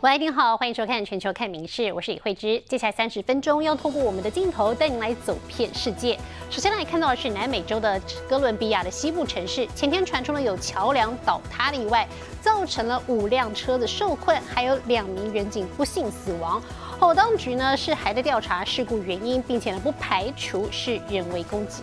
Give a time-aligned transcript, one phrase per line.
[0.00, 2.62] 喂，您好，欢迎收看《全球看名事》，我是李慧芝。
[2.68, 6.16] 接下来三十分钟要透过我们的镜头带您来走遍世界。
[6.48, 12.06] 首先来看到的是南美洲的哥伦比亚的西部城市，前天传出了有桥梁倒塌的意外，
[12.40, 16.62] 造成了五辆车子受困，还有两名远警不幸死亡。
[17.00, 21.82] 后当局呢是还在调查事故原因，并且呢不排除是人为攻击。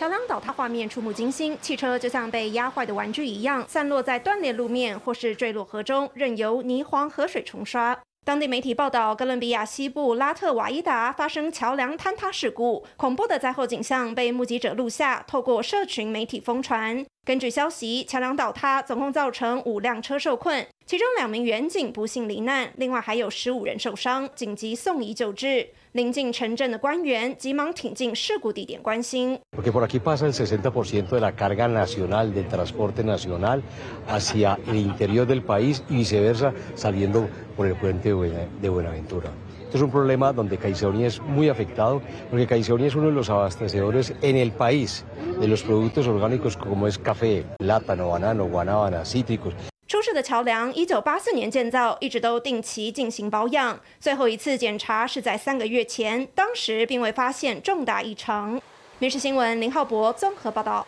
[0.00, 8.00] 桥梁倒塌画面触目惊心，汽车就像被压坏的玩具一样，散落在断裂路面或是坠落河中，任由泥黄河水冲刷。
[8.24, 17.04] 当地媒体报道，哥伦比亚西部拉特瓦伊达发生桥梁坍塌事故，恐怖的灾后景象被目击者录下，透过社群媒体疯传。
[17.26, 25.68] 根据消息，桥梁倒塌总共造成五辆车受困，其中两名远警不幸罹难，另外还有十五人受伤，紧急送医救治。
[25.93, 29.39] 临近城镇的官员急忙挺进事故地点关心。
[29.55, 33.61] Porque por aquí pasa el 60% de la carga nacional del transporte nacional
[34.07, 39.31] hacia el interior del país y viceversa saliendo por el puente de Buenaventura.
[39.65, 43.29] Esto es un problema donde Caicedonia es muy afectado porque Caicedonia es uno de los
[43.29, 45.03] abastecedores en el país
[45.39, 49.53] de los productos orgánicos como es café, plátano, banano, guanábana, cítricos.
[49.90, 53.80] 出事的桥梁一九八四年建造，一直都定期进行保养。
[53.98, 58.62] 最后一次检查是在三个月前，当时并未发现重大异常。
[59.00, 60.86] 民事新闻林浩博综合报道。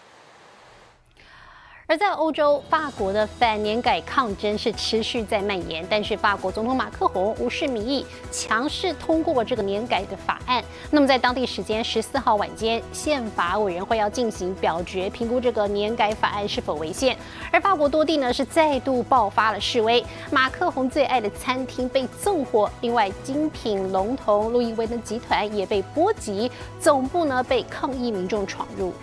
[1.93, 10.65] 而在欧洲，法国的反年改抗争是持续在蔓延，但是法国总统马克龙无视民意，强势通过这个年改的法案。
[10.91, 17.15] 那么在当地时间十四号晚间，宪法委员会要进行表决，评估这个年改法案是否违宪。
[17.51, 28.95] 而法国多地呢是再度爆发了示威，马克龙最爱的餐厅被纵火，另外精品龙头路易威登集团也被波及，总部呢被抗议民众闯入。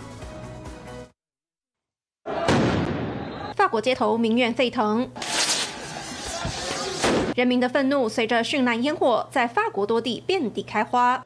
[3.60, 5.06] 法国街头民怨沸腾，
[7.36, 11.22] 人民的愤怒随着绚烂烟火在法国多地遍地开花。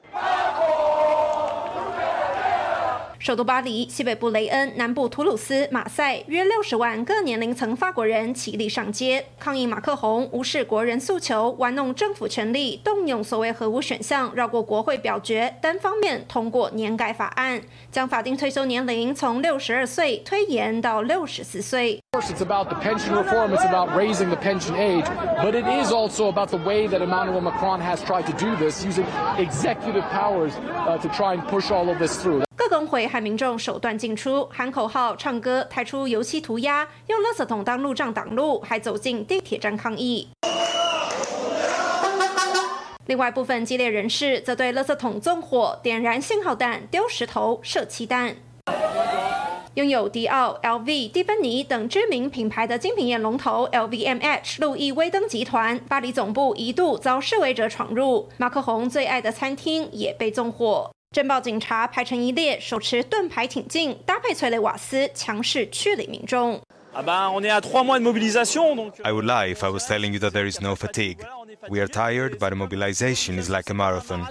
[3.24, 21.98] 首都巴黎、西北部雷恩、南部图鲁斯、马赛，约六十万各年龄层法国人齐力上街，抗议马克宏无视国人诉求，玩弄政府权力，动用所谓核武选项，绕过国会表决，单方面通过年改法案，将法定退休年龄从六十二岁推延到六十四岁。
[22.12, 25.06] course, it's about the pension reform, it's about raising the pension age,
[25.38, 28.84] but it is also about the way that Emmanuel Macron has tried to do this,
[28.84, 29.06] using
[29.38, 30.52] executive powers
[30.86, 32.44] uh, to try and push all of this through.
[32.66, 40.28] 各工会和民众手段进出，喊口号、唱歌、抬出油漆涂鸦，用垃圾桶当路障挡路，还走进地铁站抗议。
[43.04, 48.36] 另外部分激烈人士则对垃圾桶纵火、点燃信号弹、丢石头、射气弹。
[49.74, 60.90] 拥有迪奥、LV、蒂芬尼等知名品牌的精品业龙头 LVMH 路易威登集团巴黎总部一度遭示威者闯入，马克宏最爱的餐厅也被纵火。
[61.14, 66.60] 镇暴警察排成一列，手持盾牌挺进，搭配催泪瓦斯，强势驱离民众。
[66.92, 67.44] I would
[69.24, 71.18] lie if I was telling you that there is no fatigue.
[71.68, 74.26] We are tired, but mobilization is like a marathon.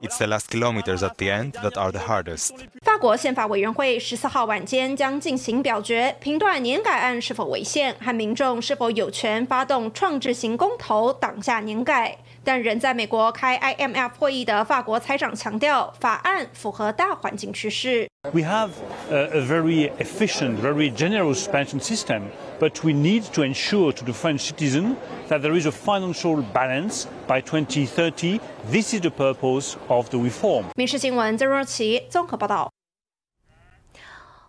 [0.00, 2.52] It's the last kilometers at the end that are the hardest.
[2.82, 12.16] 法国宪法委员会十四号晚间将进行表决，评断年改案是否违宪，和民众是否有权发动创制型公投挡下年改。
[12.44, 18.08] 但仍在美国开 IMF 会议的法国财长强调，法案符合大环境趋势。
[18.33, 18.71] We have
[19.09, 24.13] a, a very efficient, very generous pension system, but we need to ensure to the
[24.13, 28.39] French citizen that there is a financial balance by 2030.
[28.69, 30.65] This is the purpose of the reform.
[30.75, 32.76] 民事新闻曾若琪综合报道。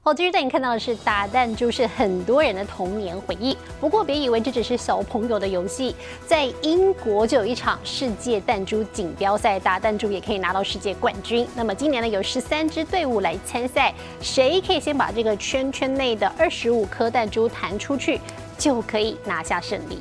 [0.01, 3.55] 好，今日带你看到的是打弹珠是很多人的童年回忆。
[3.81, 5.93] 不过别以为这只是小朋友的游戏，
[6.25, 11.45] 在英国就有一场世界弹珠锦标赛，打弹珠也可以拿到世界冠军。
[11.53, 18.21] 那么今年呢，有十三支队伍来参赛，谁可以先把这个圈圈内的二十五颗弹珠弹出去，
[18.57, 19.99] 就可以拿下胜利。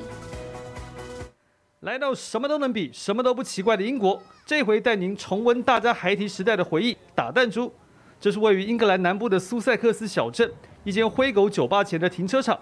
[1.80, 7.72] 来到什么都能比、什么都不奇怪的英国，这回带您重温大家孩提时代的回忆——打弹珠。
[8.20, 10.50] 这是位于英格兰南部的苏塞克斯小镇
[10.84, 12.58] 一间灰狗酒吧前的停车场，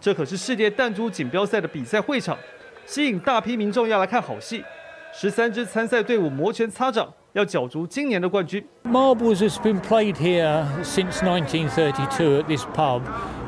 [0.00, 2.36] 这可是世界弹珠锦标赛的比赛会场，
[2.84, 4.62] 吸引大批民众要来看好戏。
[5.12, 8.64] 十三支参赛队伍摩拳擦掌，要角逐今年的冠军。
[8.82, 13.02] Marbles has been played here since 1932 at this pub,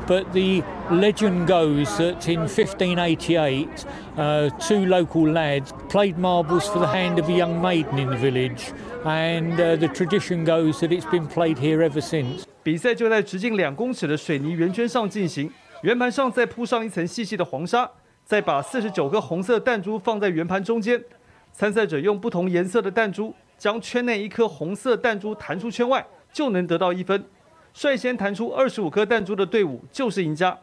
[0.07, 3.67] but the legend goes that in 1588,
[4.15, 8.15] uh, two local lads played marbles for the hand of a young maiden in the
[8.15, 8.71] village.
[9.03, 12.43] and the tradition goes that it's been played here ever since.
[12.63, 15.51] 比赛就在直径两公尺的水泥圆圈上进行，
[15.81, 17.89] 圆盘上再铺上一层细细的黄沙，
[18.23, 21.03] 再把四十九颗红色弹珠放在圆盘中间。
[21.51, 27.24] 参赛者用不同颜色的弹珠将圈内一颗红色弹珠弹出圈外，就能得到一分。
[27.72, 30.56] 率先弹出二十五颗弹珠的队伍就是赢家。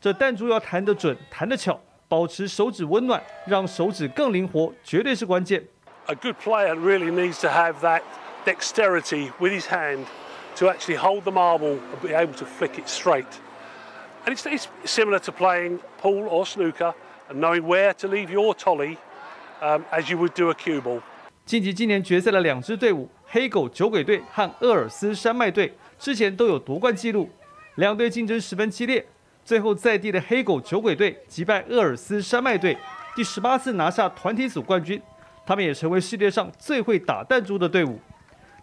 [0.00, 5.62] 这弹珠要弹得准、弹得巧，保持手指温暖，让手指更灵活，绝对是关键。
[6.06, 8.02] A good player really needs to have that
[8.44, 10.06] dexterity with his hand
[10.56, 13.24] to actually hold the marble and be able to flick it straight.
[14.26, 16.92] And it's, it's similar to playing pool or snooker
[17.30, 18.98] and knowing where to leave your tolly
[19.91, 21.01] as you would do a cube
[21.45, 27.29] 晋级今年决赛的两支队伍，黑狗酒鬼队和厄尔斯山脉队，之前都有夺冠记录，
[27.75, 29.05] 两队竞争十分激烈。
[29.45, 32.77] 最后在地的黑狗酒鬼队击败厄尔斯山脉队，
[33.15, 35.01] 第十八次拿下团体组冠军，
[35.45, 37.97] 他们也成为世界上最会打弹珠的队伍。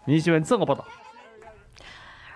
[0.05, 0.85] 明新闻综合报道。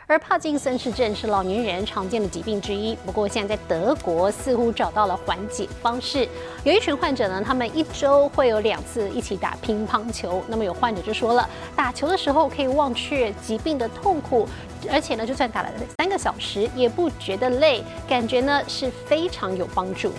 [0.10, 6.28] 而帕金森氏症是老年人常见的疾病之一，不过现在在德国似乎找到了缓解方式。
[6.64, 10.44] 有一群患者呢，他们一周会有两次一起打乒乓球。
[10.48, 14.50] 那么有患者就说了，打球的时候可以忘却疾病的痛苦，
[14.92, 20.12] 而且呢，就算打了三个小时也不觉得累，感觉呢是非常有帮助。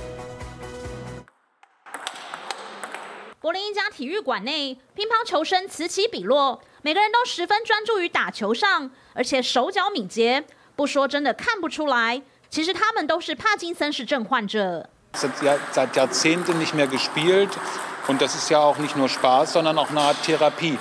[3.40, 10.44] 柏林一家体育馆内，乒乓球声此起彼落，每个人都十分专注于打球上，而且手脚敏捷。
[10.74, 14.88] 不说真的看不出来，其实他们都是帕金森氏症患者。
[15.12, 17.50] Seit seit Jahrzehnten nicht mehr gespielt
[18.06, 20.78] und das ist ja auch nicht nur Spaß, sondern auch eine Art Therapie.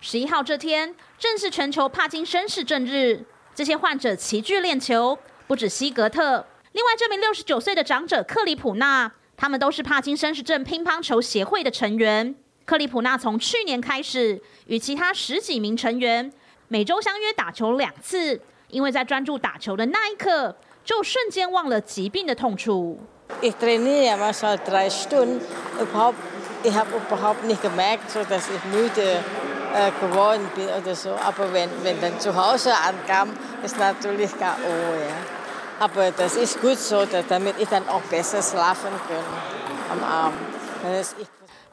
[0.00, 9.12] 十一号这天正是全球帕金森氏症日，这些患者齐聚练球，不止西格特，另外这名六十九岁的长者克里普纳。
[9.36, 12.34] 他们都是帕金森氏症乒乓球协会的成员。
[12.66, 16.32] 克里普纳从去年开始，与其他十几名成员
[16.66, 18.40] 每周相约打球两次，
[18.70, 20.54] 因为在专注打球的那一刻，
[20.84, 22.98] 就瞬间忘了疾病的痛楚。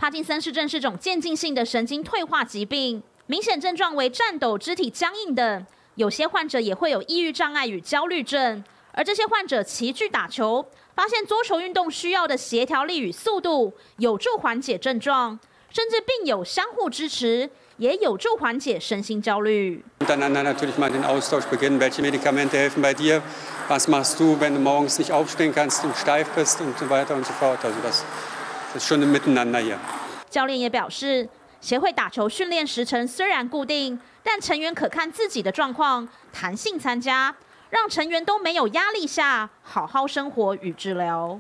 [0.03, 5.65] 帕金森氏症是种渐进性的神经退化疾病，明显症状为颤抖、肢体僵硬等。
[5.95, 8.61] 有些患者也会有抑郁障碍与焦虑症，
[8.91, 15.39] 而这些患者齐聚打球，发现桌球运动需要的协调力与速度有助缓解症状，
[15.71, 17.49] 甚至病友相互支持。
[17.77, 19.83] 也有助缓解身心焦虑。
[28.79, 29.77] Schon Miteinander hier.
[30.29, 31.29] 教练也表示，
[31.61, 37.35] 协会打球训练时程虽然固定，但成员可看自己的状况，弹性参加，
[37.69, 41.39] 让成员都没有压力下好好生活与治疗。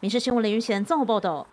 [0.00, 1.46] 民事新闻林玉贤综合报道。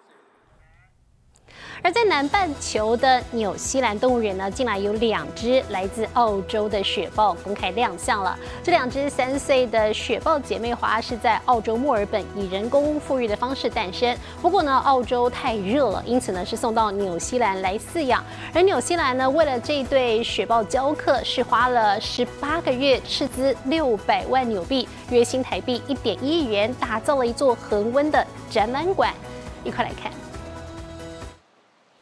[1.81, 8.38] 而在南半球的纽西兰动物园呢，近来有两只来自澳洲的雪豹公开亮相了。
[8.63, 14.18] 这两只三岁的雪豹姐妹花是在澳洲墨尔本以人工复育的方式诞生。
[14.42, 18.24] 不过呢，澳洲太热了，因此呢是送到纽西兰来饲养。
[18.54, 29.14] 而纽西兰呢，为了这对雪豹教课，是花了十八个月，斥资六百万纽币（约新台币一点一亿元），打造了一座恒温的展览馆。
[29.64, 30.25] 一块来看。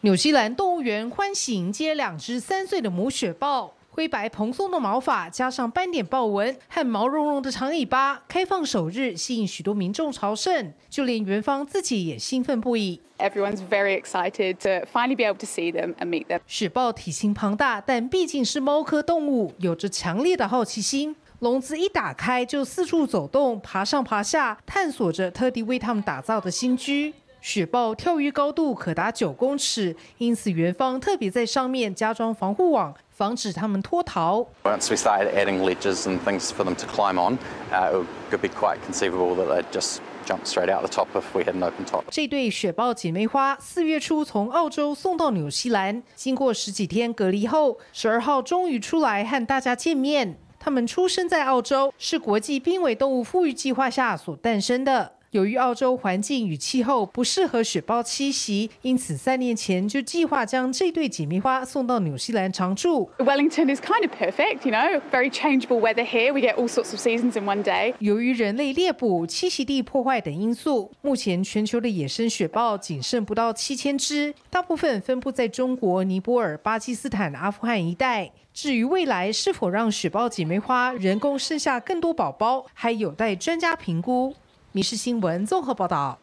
[0.03, 12.99] 纽西兰动物园欢喜迎接两只三岁的母雪豹，灰白蓬松的毛发加上斑点豹纹和毛茸茸的长尾巴，开放首日吸引许多民众朝圣，就连园方自己也兴奋不已。
[13.17, 16.41] Everyone's very excited to finally be able to see them and meet them。
[16.45, 21.15] 雪豹体型庞大，但毕竟是猫科动物，有着强烈的好奇心。
[21.39, 27.13] 笼子一打开就四处走动，爬上爬下，探索着特地为它们打造的新居。
[27.43, 34.47] 雪豹跳跃高度可达九公尺，因此园方特别在上面加装防护网，防止它们脱逃。
[34.63, 37.37] Once we started adding ledges and things for them to climb on,
[37.69, 41.43] it could be quite conceivable that they'd just jump straight out the top if we
[41.43, 42.03] had an open top.
[42.09, 50.37] 这对雪豹姐妹花四月初从澳洲送到纽西兰，经过十几天隔离后，十二号终于出来和大家见面。
[50.57, 55.15] 它们出生在澳洲，是国际濒危动物富裕计划下所诞生的。
[55.33, 63.09] 由于澳洲环境与气候不适合雪豹栖息，因此三年前就计划将这对姐妹花送到纽西兰常住。
[63.17, 66.31] Wellington is kind of perfect, you know, very changeable weather here.
[66.31, 67.95] We get all sorts of seasons in one day.
[67.97, 78.31] 由于人类猎捕、栖息地破坏等因素，目前全球的野生雪豹仅剩不到七千只，大部分分布在中国、尼泊尔、巴基斯坦、阿富汗一带。
[78.53, 84.29] 至于未来是否让雪豹姐妹花人工生下更多宝宝，还有待专家评估。
[84.75, 86.17] 《民事新闻》综合报道。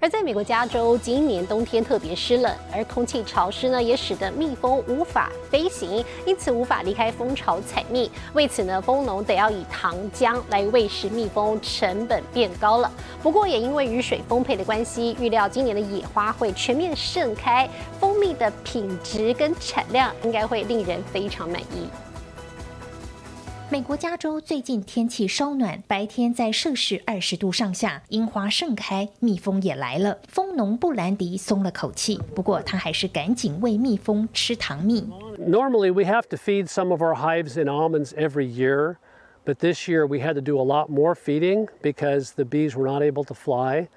[0.00, 8.10] 而在美国加州，今年冬天特别湿冷，而空气潮湿呢，也使得蜜蜂无法飞行，因此无法离开蜂巢采蜜。
[8.32, 12.90] 为此呢，蜂农得要以糖浆来喂食蜜蜂，成本变高了。
[13.22, 17.70] 不过也因为雨水丰沛的关系，预料今年的野花会全面盛开，
[18.00, 21.86] 蜂蜜的品质跟产量应该会令人非常满意。
[23.72, 30.18] 美国加州最近天气稍暖，白天在摄氏二十度上下，樱花盛开，蜜蜂也来了。
[30.28, 35.08] 蜂农布兰迪松了口气，不过他还是赶紧喂蜜蜂吃糖蜜。
[35.38, 38.96] Normally, we have to feed some of our hives in almonds every year,
[39.46, 42.86] but this year we had to do a lot more feeding because the bees were
[42.86, 43.88] not able to fly.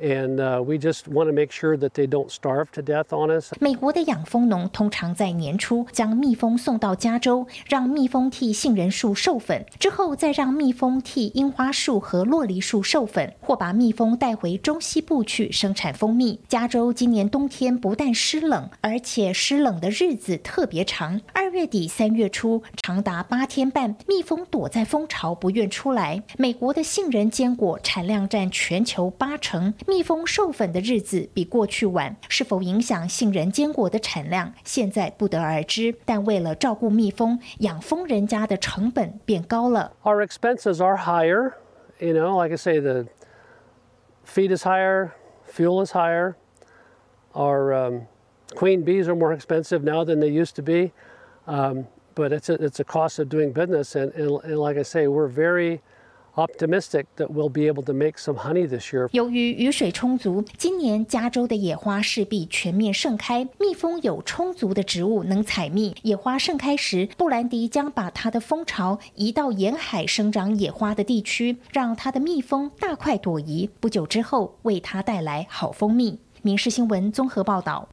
[0.00, 3.52] And we just want to make sure that they don't starve to death on us.
[3.60, 16.40] 美国的养蜂农通常在年初将蜜蜂送到加州，让蜜蜂替杏仁树授粉，之后再让蜜蜂替樱花树和洛梨树授粉，或把蜜蜂带回中西部去生产蜂蜜。
[16.48, 26.20] 加州今年冬天不但湿冷，而且湿冷的日子特别长，二月底三月初长达八天半，蜜蜂躲在蜂巢不愿出来。
[26.36, 29.72] 美国的杏仁坚果产量占全球八成。
[29.87, 35.95] 蜜蜂授粉的日子比过去晚，是否影响杏仁坚果的产量，现在不得而知。
[36.05, 39.93] 但为了照顾蜜蜂，养蜂人家的成本变高了。
[40.03, 41.53] Our expenses are higher.
[41.99, 43.07] You know, like I say, the
[44.25, 45.11] feed is higher,
[45.45, 46.35] fuel is higher.
[47.33, 48.07] Our um,
[48.55, 50.91] queen bees are more expensive now than they used to be.
[51.45, 53.95] Um, but it's a, it's a cost of doing business.
[53.95, 55.81] And, and, and like I say, we're very
[56.36, 59.08] optimistic that we'll be able to make some honey this year.
[59.12, 65.94] 由于雨水充足，今年加州的野花势必全面盛开，蜜蜂有充足的植物能采蜜。
[66.02, 73.70] 野花盛开时，布兰迪将把它的蜂巢移到沿海生长野花的地区，让它的蜜蜂大快朵颐。
[73.80, 76.18] 不久之后，为它带来好蜂蜜。
[76.42, 77.88] 民事新闻综合报道。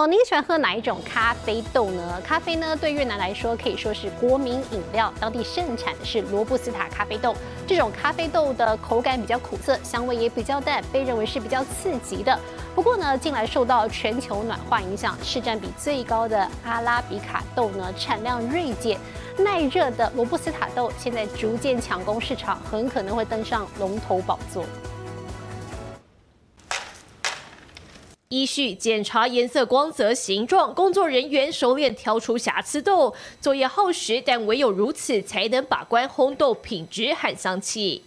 [0.00, 2.22] 哦，您喜欢喝哪一种咖啡豆呢？
[2.24, 5.12] 咖啡呢，对越南来说可以说是国民饮料。
[5.20, 12.38] 当地盛产的是罗布斯塔咖啡豆，这种咖啡豆的口感比较苦涩，香味也比较淡，被认为是比较刺激的。
[12.74, 18.98] 不过呢，近来受到全球暖化影响，市占比最高的阿拉比卡豆呢产量锐减，
[19.36, 24.64] 耐热的罗布斯塔豆现在逐渐抢攻市场，很可能会登上龙头宝座。
[28.32, 38.04] 依序检查颜色、光泽、形状，工作人员熟练挑出瑕疵豆，作业耗时，但唯有如此才能把关烘豆品质和香气。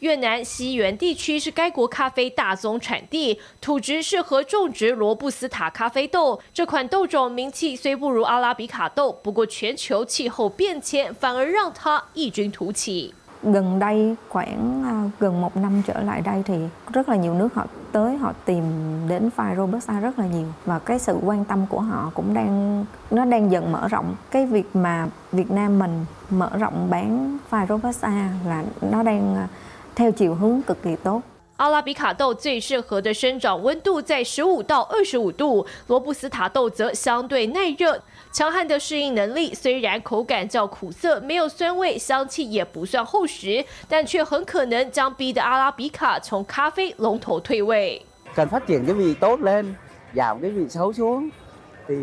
[0.00, 6.38] 越南西原地区是该国咖啡大宗产地，土质适合种植罗布斯塔咖啡豆。
[6.52, 13.14] 这款豆种名气虽不如阿拉比卡豆，不过全球气候变迁反而让它异军突起。
[13.42, 17.66] Gần đây khoảng à, gần một năm trở lại đây thì rất là nhiều nước họ
[17.92, 18.64] tới họ tìm
[19.08, 20.46] đến file robusta rất là nhiều.
[20.66, 24.14] Và cái sự quan tâm của họ cũng đang, nó đang dần mở rộng.
[24.30, 29.48] Cái việc mà Việt Nam mình mở rộng bán file robusta là nó đang à,
[29.94, 31.22] theo chiều hướng cực kỳ tốt.
[31.60, 38.00] 阿拉比卡豆最适合的生长温度在十五到二十五度，罗布斯塔豆则相对耐热，
[38.32, 39.52] 强悍的适应能力。
[39.52, 48.00] 虽然口感较苦涩，没有酸味，香气也不算厚实，但却很可能将逼得阿拉比卡从咖啡龙头退位。
[48.34, 49.74] cần phát triển cái vị tốt lên,
[50.14, 51.28] giảm cái vị xấu xuống
[51.86, 51.94] thì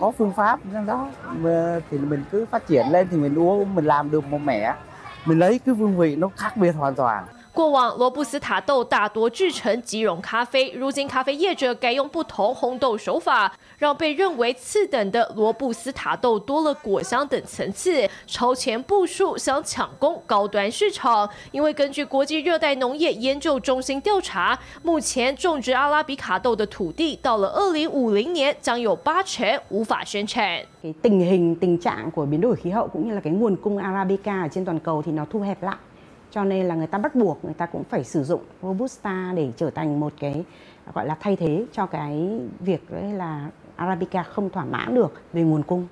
[0.00, 1.08] có phương pháp đó
[1.90, 4.74] thì mình cứ phát triển lên thì mình uống mình làm được một mẻ
[5.24, 7.24] mình lấy cái hương vị nó khác biệt hoàn toàn
[7.58, 21.28] 过往罗布斯塔豆大多制成即溶咖啡，如今咖啡业者改用不同烘豆手法，让被认为次等的罗布斯塔豆多了果香等层次，超前部署想抢攻高端市场。
[21.50, 30.62] 因为根据国际热带农业研究中心调查，目前种植阿拉比卡豆的土地到了二零五零年将有八成无法生产。
[30.80, 33.78] cái tình hình tình trạng của biến đổi khí hậu cũng như là cái nguồn cung
[33.78, 35.76] arabica ở trên toàn cầu thì nó thu hẹp lại
[36.31, 39.51] cho nên là người ta bắt buộc người ta cũng phải sử dụng robusta để
[39.57, 40.43] trở thành một cái
[40.93, 45.41] gọi là thay thế cho cái việc đấy là arabica không thỏa mãn được về
[45.41, 45.87] nguồn cung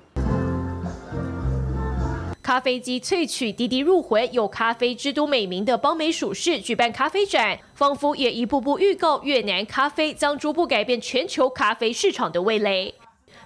[2.42, 12.94] 咖啡机萃取滴滴入魂，有“咖啡之都”美名的邦美属市举办咖啡展，仿佛也一步步预告越南咖啡将逐步改变全球咖啡市场的味蕾。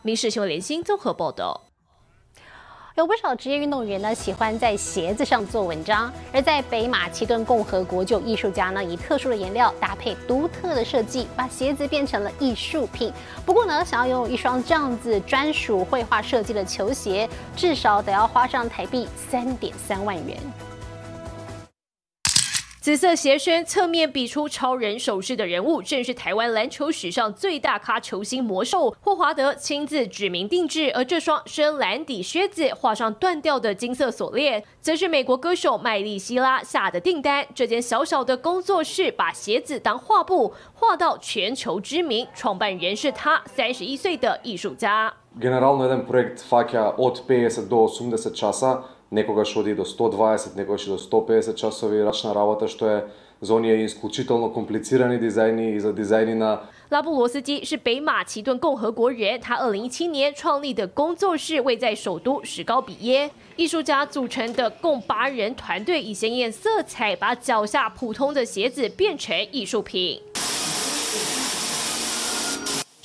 [0.02, 1.60] 民事新闻联新综合报道。
[3.01, 13.11] 有不少职业运动员呢喜欢在鞋子上做文章，而在北马其顿共和国就有艺术家呢以特殊的颜料搭配独特的设计，把鞋子变成了艺术品。
[13.43, 20.37] 不过呢，想要拥有一双这样子专属绘画设计的球鞋，至少得要花上台币三点三万元。
[22.81, 30.91] 紫色鞋身侧面比出超人手势的人物，正是台湾篮球史上最大咖球星魔兽霍华德亲自指名定制。
[30.95, 37.45] 而这双深蓝底靴子画上断掉的金色锁链，则是美国歌手麦莉希拉下的订单。
[37.53, 42.27] 这间小小的工作室把鞋子当画布，画到全球知名。
[42.33, 45.13] 创办人是他，三十一岁的艺术家。
[49.10, 49.56] Generalno jedan projekt faka od 50 do 80 časa.
[49.56, 53.06] Nekogaš odi do 120, nekogaš do 150 časovi račna работа, što je
[53.40, 63.30] za oni isključitelno komplicirani dizajni i za dizajni na 拉布罗斯基是北马其顿共和国人，他二零一七年创立的工作室位在首都史高比耶。
[63.56, 70.20] 艺术家组成的共八人团队，以鲜艳色彩把脚下普通的鞋子变成艺术品。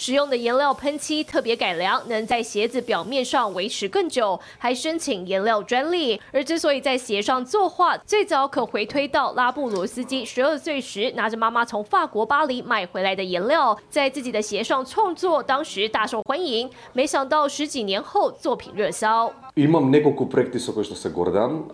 [0.07, 6.23] 使用的颜料喷漆特别改良，能在鞋子表面上维持更久，还申请颜料专利。
[6.33, 16.71] 而之所以在鞋上作画，最早可回推到拉布罗斯基十二岁时拿着妈妈从法国巴黎买回来的颜料，在自己的鞋上创作，当时大受欢迎。
[16.93, 19.35] 没想到十几年后作品热销。
[19.59, 21.71] Имам неколку проекти со кои што се гордам.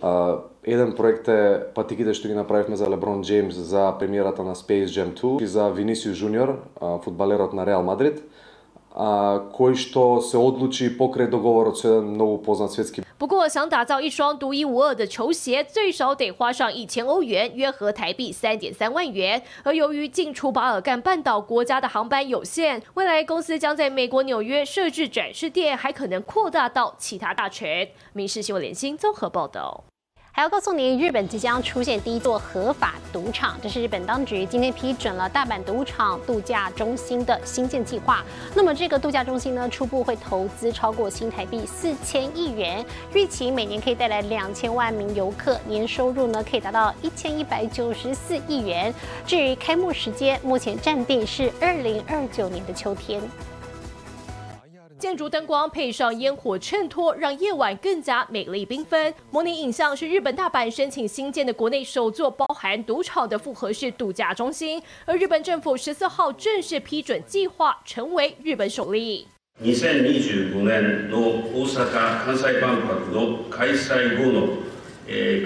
[0.63, 5.11] Еден проект е патиките што ги направивме за Леброн Джеймс за премиерата на Space Jam
[5.11, 8.23] 2 и за Винисиус Жуниор, фудбалерот на Реал Мадрид.
[8.93, 19.41] A, koji što se odluči pokraj dogovor od jedan mnogo poznat svetski 不过，想打造一双独一无二的球鞋，最少得花上一千欧元，约合台币三点三万元。
[19.63, 27.67] 而由于进出巴尔干半岛国家的航班有限，未来公司将在美国纽约设置展示店，还可能扩大到其他大城。
[28.11, 29.85] 民事新闻联新综合报道。
[30.35, 38.25] 还要告诉您，日本即将出现第一座合法赌场，这是日本当局今天批准了大阪赌场度假中心的新建计划。
[38.55, 48.91] 那么这个度假中心呢，初步会投资超过新台币四千亿元，预期每年可以带来两千万名游客，年收入呢可以达到一千一百九十四亿元。
[49.27, 53.21] 至于开幕时间，目前暂定是二零二九年的秋天。
[55.02, 59.12] 建筑灯光配上烟火衬托，让夜晚更加美丽缤纷。
[59.30, 69.26] 模拟影像是日本大阪申请新建的国内首座包含赌场的复合式度假中心，而日本政府十四号正式批准计划，成为日本首例。
[69.60, 71.18] 二千二十五年の
[71.52, 74.48] 大阪・関西万博の開催後の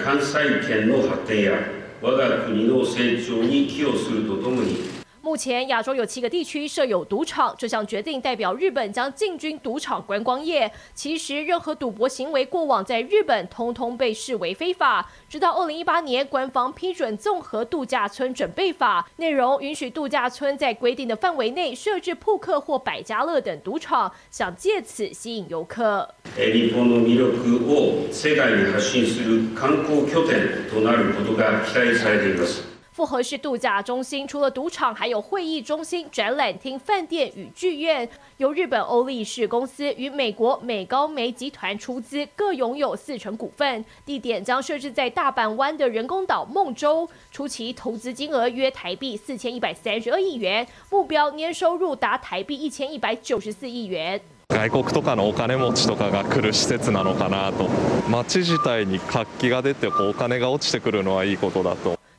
[0.03, 1.53] 関西圏の発展や
[2.01, 4.96] 我が国の成長に寄与するとともに。
[5.27, 7.55] 目前，亚洲有七个地区设有赌场。
[7.57, 10.69] 这项决定代表日本将进军赌场观光业。
[10.93, 15.09] 其实，任何赌博行为过往在日本通通被视为非法。
[15.29, 26.13] 直到二零一八年，官方批准综合度假村准备法，内容允许度假村在规定的范围内设置扑克或百家乐等赌场，想借此吸引游客。
[26.35, 32.73] 日本の魅力を世界に発信する観光拠点となることが期待されています。
[32.97, 38.07] 复合式度假中心除了赌场，还有会议中心、展览厅、饭店与剧院。
[38.37, 43.83] 由日本欧力士公司与美国美高梅集团出资，各拥有四成股份。
[44.05, 47.09] 地点将设置在大阪湾的人工岛梦洲。
[47.31, 54.21] 初期投资金额约台币四千一百三十二亿元，目标年收入达台币一千一百九十四亿元。
[54.49, 57.67] 外国とかのお金持ちとかが来る施設なのかなと。
[58.07, 61.97] 街自体に活気が出て、こうお金が落ちてくるのはいいことだと。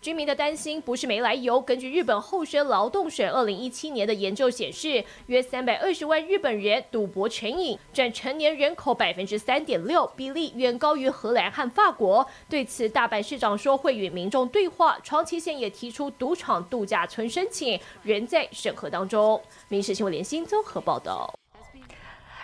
[0.00, 1.60] 居民的担心不是没来由。
[1.60, 12.26] 根据日本厚生劳动省二零一七年的研究显示，约三百二十万日本人赌博成瘾，占成年人口百分之三点六，比例远高于荷兰和法国。
[12.48, 14.98] 对此，大阪市长说会与民众对话。
[15.02, 19.40] 长崎县也提出赌场度假村申请，仍在审核当中。
[19.68, 21.39] 民事新闻联新综合报道。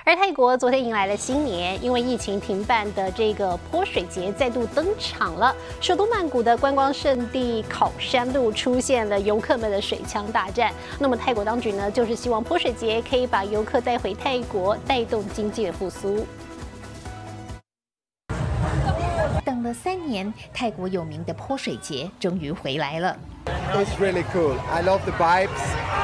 [0.08, 5.52] 而泰国昨天迎来了新年，因为疫情停办的这个泼水节再度登场了。
[5.80, 10.72] 首都曼谷的观光胜地考山路出现了游客们的水枪大战。
[11.00, 16.24] 那么泰国当局呢，就是希望泼水节可以把游客带回泰国，带动经济的复苏。
[19.44, 23.16] 等了三年，泰国有名的泼水节终于回来了。
[23.74, 24.54] It's really cool.
[24.72, 25.48] I love the vibes.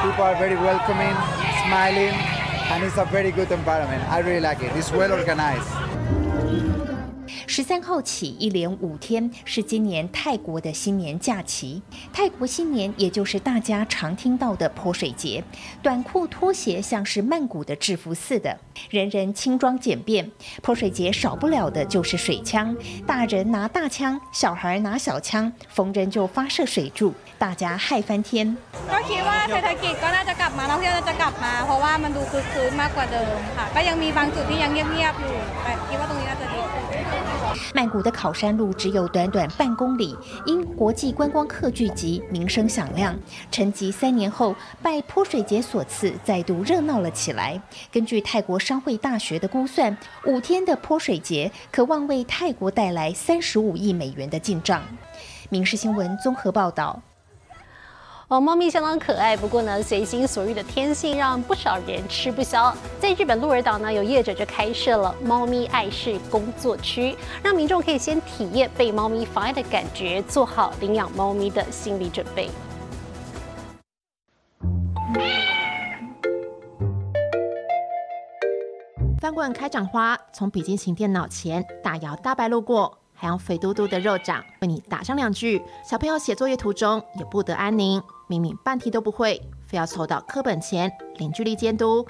[0.01, 1.15] People are very welcoming,
[1.63, 2.32] smiling.
[2.71, 4.03] And it's a very good environment.
[4.09, 4.75] I really like it.
[4.75, 6.22] It's well organized.
[7.52, 11.82] 十三号起，一连五天是今年泰国的新年假期。
[12.12, 15.42] 泰国新年也就是大家常听到的泼水节，
[15.82, 18.56] 短裤拖鞋像是曼谷的制服似的，
[18.90, 20.30] 人人轻装简便。
[20.62, 28.56] 泼水节少不了的就是水枪，大人拿大枪，小孩拿小枪，逢人就发射水柱，大家嗨翻天。
[28.90, 36.51] ก็คิดว่าเศรษฐกิจก็น่าจะกลับมาท่องเที่ยวจะกลับมาเพราะว่ามันดูคึกคืนมากกว่าเดิมค่ะก็ยังมีบางจุดที่ยังเงียบๆอยู่แต่คิดว่าตรงนี้น่าจะดี
[37.73, 43.17] 曼谷的考山路只有短短半公里，因国际观光客聚集，名声响亮。
[43.51, 47.61] 沉寂三年后，拜泼水节所赐，再度热闹了起来。
[47.91, 54.81] 根据泰国商会大学的估算，五天的泼水节可望为泰国带来三十五亿美元的进账。
[55.49, 57.01] 民事新闻综合报道。
[58.29, 62.73] 哦，猫咪相当可爱，不过呢，随心所欲的天性让不少人吃不消。
[62.99, 72.49] 在日本鹿儿岛呢，有业者就开设了猫咪爱事工作区，让民众可以先体验被猫咪妨碍的感觉，做好领养猫咪的心理准备。
[79.19, 83.02] 翻滚开掌花，从笔记型电脑前大摇大摆路过。
[83.13, 85.61] 还用肥嘟嘟的肉掌为你打上两句。
[85.89, 92.05] 小朋友写作业途中也不得安宁，明明半题都不会，非要凑到课本前零距离监督。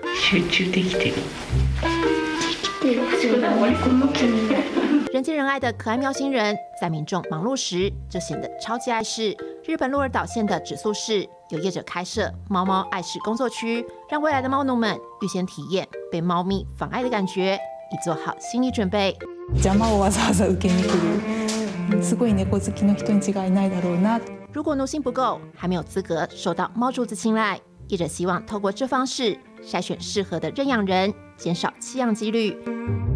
[5.14, 9.38] 人见人爱的可爱喵星人，在民众忙碌时就显得超级碍事。
[9.64, 17.58] 日本鹿儿岛县的指宿市有业者开设猫猫爱事工作区，让未来的猫奴们预先体验被猫咪妨碍的感觉，
[17.94, 19.16] 以做好心理准备。
[19.55, 20.87] 邪魔をわざわざ受けに来
[21.91, 24.21] るすごい猫好きの人に違いないだろうな。
[24.53, 32.57] 如果奴性不够，还没有资格受到猫主子青睐，业者希望透过这方式筛选适合的认养人，减少弃养几率。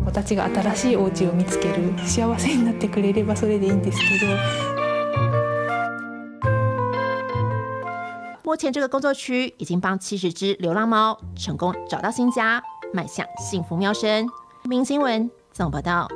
[0.05, 4.33] 我たちが新しいお家を見つける幸せになってくれればそれでいいんですけど。
[8.45, 14.27] 目前这个工作区已经帮七十只流浪猫成功找到新家，迈向幸福喵生。
[14.65, 16.16] 明新闻总报道。